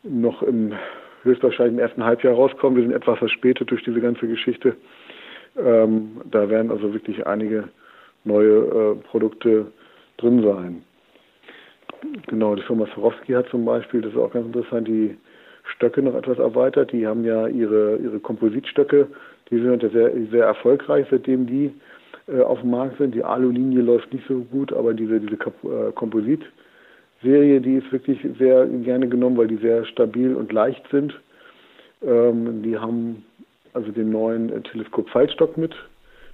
[0.02, 0.74] noch im
[1.22, 2.76] höchstwahrscheinlich im ersten Halbjahr rauskommen.
[2.76, 4.76] Wir sind etwas verspätet durch diese ganze Geschichte.
[5.59, 7.69] Ähm, da werden also wirklich einige
[8.25, 9.66] neue äh, Produkte
[10.19, 10.83] drin sein.
[12.27, 15.16] Genau, die Firma Swarovski hat zum Beispiel, das ist auch ganz interessant, die
[15.64, 16.92] Stöcke noch etwas erweitert.
[16.92, 19.09] Die haben ja ihre, ihre Kompositstöcke,
[19.51, 21.73] die sind ja sehr, sehr erfolgreich, seitdem die
[22.29, 23.14] äh, auf dem Markt sind.
[23.14, 28.66] Die Alu-Linie läuft nicht so gut, aber diese, diese äh, Komposit-Serie, die ist wirklich sehr
[28.66, 31.19] gerne genommen, weil die sehr stabil und leicht sind.
[32.03, 33.25] Ähm, die haben
[33.76, 35.74] also den neuen äh, Teleskop-Faltstock mit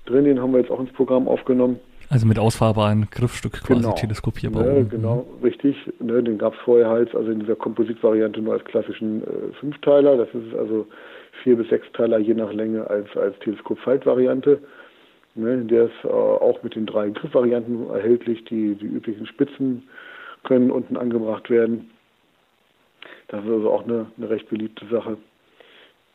[0.07, 1.79] drin, den haben wir jetzt auch ins Programm aufgenommen.
[2.09, 3.95] Also mit ausfahrbaren Griffstück quasi genau.
[3.95, 4.65] teleskopierbar.
[4.65, 5.45] Ne, genau, mhm.
[5.45, 5.77] richtig.
[5.99, 10.17] Ne, den gab es vorher halt, also in dieser Kompositvariante nur als klassischen äh, Fünfteiler.
[10.17, 10.87] Das ist also
[11.43, 14.59] vier bis sechs Teiler je nach Länge als, als Teleskop-Faltvariante.
[15.35, 18.45] Ne, der ist äh, auch mit den drei Griffvarianten erhältlich.
[18.45, 19.85] Die, die üblichen Spitzen
[20.45, 21.91] können unten angebracht werden.
[23.29, 25.17] Das ist also auch eine, eine recht beliebte Sache.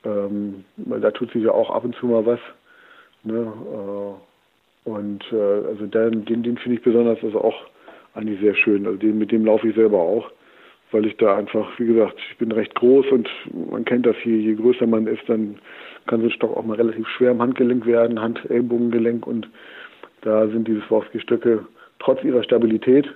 [0.05, 2.39] Ähm, da tut sich ja auch ab und zu mal was.
[3.23, 7.65] Ne, äh, und äh, also den, den, den finde ich besonders also auch
[8.13, 8.85] eigentlich sehr schön.
[8.85, 10.31] Also den, mit dem laufe ich selber auch,
[10.91, 13.29] weil ich da einfach, wie gesagt, ich bin recht groß und
[13.69, 15.59] man kennt das hier, je größer man ist, dann
[16.07, 19.49] kann so ein Stock auch mal relativ schwer im Handgelenk werden, Hand-Ellbogengelenk und
[20.21, 21.65] da sind diese Swarovski-Stöcke
[21.99, 23.07] trotz ihrer Stabilität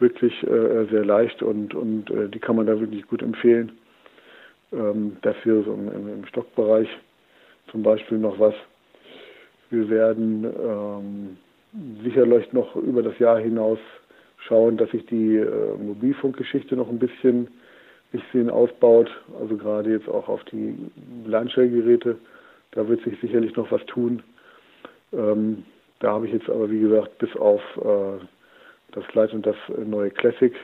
[0.00, 3.72] wirklich äh, sehr leicht und, und äh, die kann man da wirklich gut empfehlen.
[4.72, 6.88] Ähm, dafür so im, im, Stockbereich
[7.70, 8.54] zum Beispiel noch was.
[9.70, 11.36] Wir werden ähm,
[12.02, 13.78] sicherlich noch über das Jahr hinaus
[14.46, 17.48] schauen, dass sich die äh, Mobilfunkgeschichte noch ein bisschen,
[18.12, 19.10] bisschen ausbaut.
[19.40, 20.76] Also gerade jetzt auch auf die
[21.24, 22.18] Landstellgeräte.
[22.72, 24.22] Da wird sich sicherlich noch was tun.
[25.14, 25.64] Ähm,
[26.00, 28.24] da habe ich jetzt aber, wie gesagt, bis auf äh,
[28.92, 30.54] das Light und das neue Classic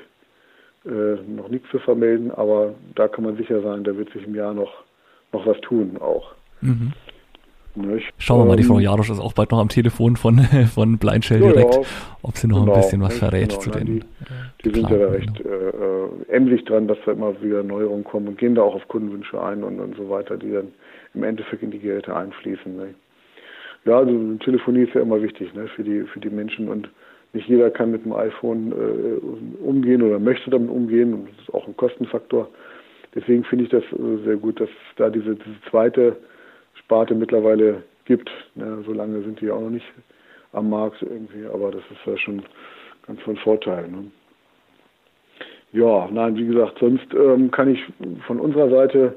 [0.87, 4.35] äh, noch nichts zu vermelden, aber da kann man sicher sein, da wird sich im
[4.35, 4.73] Jahr noch,
[5.33, 6.35] noch was tun auch.
[6.61, 6.93] Mhm.
[8.19, 10.39] Schauen wir mal, die Frau ähm, Jarosch ist auch bald noch am Telefon von,
[10.75, 11.81] von Blindshell direkt, ja,
[12.23, 13.87] ob sie noch genau, ein bisschen was verrät genau, zu den.
[13.87, 14.03] Die,
[14.65, 18.29] die sind ja da recht äh, äh, emsig dran, dass da immer wieder Neuerungen kommen
[18.29, 20.69] und gehen da auch auf Kundenwünsche ein und, und so weiter, die dann
[21.15, 22.77] im Endeffekt in die Geräte einfließen.
[22.77, 22.95] Ne?
[23.87, 26.89] Ja, also Telefonie ist ja immer wichtig ne, für, die, für die Menschen und
[27.35, 31.55] nicht jeder kann mit dem iPhone äh, umgehen oder möchte damit umgehen und das ist
[31.55, 32.49] auch ein Kostenfaktor.
[33.15, 36.17] Deswegen finde ich das äh, sehr gut, dass da diese, diese zweite
[36.75, 38.31] Sparte mittlerweile gibt.
[38.55, 39.87] Ja, so lange sind die auch noch nicht
[40.53, 42.43] am Markt irgendwie, aber das ist ja schon
[43.07, 43.89] ganz von Vorteil.
[43.89, 44.11] Ne?
[45.73, 47.85] Ja, nein, wie gesagt, sonst ähm, kann ich
[48.27, 49.15] von unserer Seite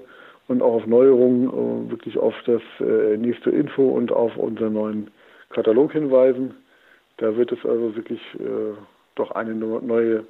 [0.48, 5.12] und auch auf Neuerungen äh, wirklich auf das äh, nächste Info und auf unseren neuen
[5.50, 6.56] Katalog hinweisen.
[7.18, 8.74] Da wird es also wirklich äh,
[9.16, 10.24] doch eine neue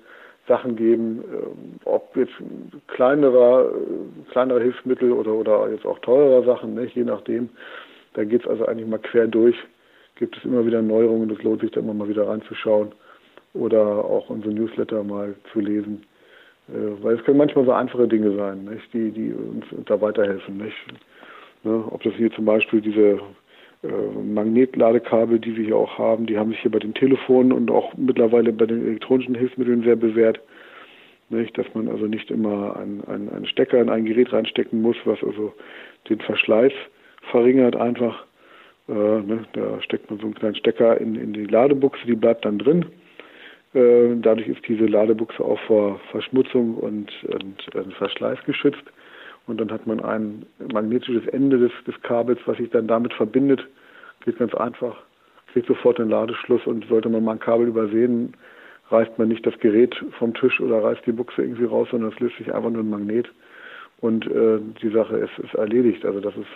[0.48, 2.34] Sachen geben, äh, ob jetzt
[2.88, 7.50] kleinerer, äh, kleinere Hilfsmittel oder, oder jetzt auch teurer Sachen, ne, je nachdem.
[8.14, 9.56] Da geht es also eigentlich mal quer durch.
[10.16, 12.92] Gibt es immer wieder Neuerungen, das lohnt sich da immer mal wieder reinzuschauen
[13.54, 16.04] oder auch unsere Newsletter mal zu lesen.
[16.70, 20.58] Äh, weil es können manchmal so einfache Dinge sein, nicht, die, die uns da weiterhelfen.
[20.58, 20.78] Nicht?
[21.64, 23.20] Ne, ob das hier zum Beispiel diese
[23.84, 27.94] Magnetladekabel, die wir hier auch haben, die haben sich hier bei den Telefonen und auch
[27.96, 30.40] mittlerweile bei den elektronischen Hilfsmitteln sehr bewährt.
[31.30, 34.96] Nicht, dass man also nicht immer einen, einen, einen Stecker in ein Gerät reinstecken muss,
[35.06, 35.54] was also
[36.10, 36.72] den Verschleiß
[37.32, 38.26] verringert einfach.
[38.88, 42.46] Äh, ne, da steckt man so einen kleinen Stecker in, in die Ladebuchse, die bleibt
[42.46, 42.86] dann drin.
[43.74, 48.84] Äh, dadurch ist diese Ladebuchse auch vor Verschmutzung und, und, und Verschleiß geschützt
[49.48, 53.66] und dann hat man ein magnetisches Ende des, des Kabels, was sich dann damit verbindet.
[54.26, 54.96] Geht ganz einfach,
[55.54, 58.34] kriegt sofort den Ladeschluss und sollte man mal ein Kabel übersehen,
[58.90, 62.20] reißt man nicht das Gerät vom Tisch oder reißt die Buchse irgendwie raus, sondern es
[62.20, 63.30] löst sich einfach nur ein Magnet
[64.02, 66.06] und äh, die Sache ist, ist erledigt.
[66.06, 66.48] Also das ist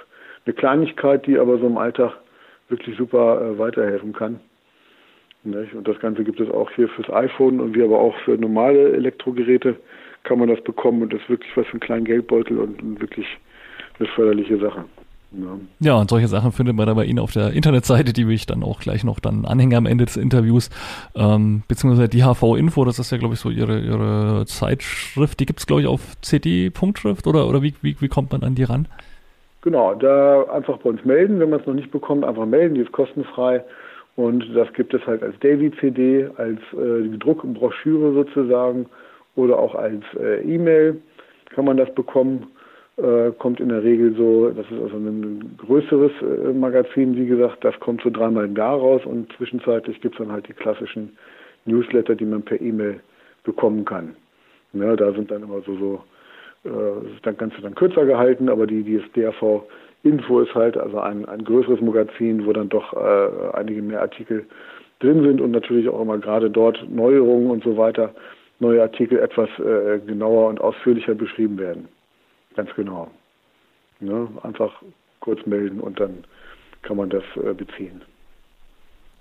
[0.46, 2.14] eine Kleinigkeit, die aber so im Alltag
[2.70, 4.40] wirklich super äh, weiterhelfen kann.
[5.44, 5.74] Nicht?
[5.74, 8.94] Und das Ganze gibt es auch hier fürs iPhone und wie aber auch für normale
[8.94, 9.76] Elektrogeräte
[10.24, 13.28] kann man das bekommen und das ist wirklich was für einen kleinen Geldbeutel und wirklich
[14.00, 14.86] eine förderliche Sache.
[15.34, 15.58] Ja.
[15.80, 18.48] ja, und solche Sachen findet man da bei Ihnen auf der Internetseite, die will ich
[18.48, 20.70] dann auch gleich noch dann anhängen am Ende des Interviews,
[21.16, 25.60] ähm, beziehungsweise die HV-Info, das ist ja, glaube ich, so Ihre, Ihre Zeitschrift, die gibt
[25.60, 28.90] es, glaube ich, auf CD-Punktschrift oder, oder wie, wie, wie kommt man an die ran?
[29.62, 32.82] Genau, da einfach bei uns melden, wenn man es noch nicht bekommt, einfach melden, die
[32.82, 33.64] ist kostenfrei
[34.18, 38.88] und das gibt es halt als Daily-CD, als äh, Druckbroschüre sozusagen
[39.36, 41.02] oder auch als äh, E-Mail
[41.50, 42.48] kann man das bekommen.
[42.98, 47.64] Äh, kommt in der Regel so, das ist also ein größeres äh, Magazin, wie gesagt,
[47.64, 51.18] das kommt so dreimal im Jahr raus und zwischenzeitlich gibt es dann halt die klassischen
[51.66, 53.00] Newsletter, die man per E-Mail
[53.44, 54.16] bekommen kann.
[54.74, 58.68] Ja, da sind dann immer so, so äh, dann kannst du dann kürzer gehalten, aber
[58.68, 59.64] die, die DRV
[60.04, 64.46] Info ist halt also ein, ein größeres Magazin, wo dann doch äh, einige mehr Artikel
[65.00, 68.14] drin sind und natürlich auch immer gerade dort Neuerungen und so weiter
[68.62, 71.90] neue Artikel etwas äh, genauer und ausführlicher beschrieben werden.
[72.56, 73.10] Ganz genau.
[74.00, 74.28] Ne?
[74.44, 74.72] Einfach
[75.20, 76.24] kurz melden und dann
[76.82, 78.02] kann man das äh, beziehen.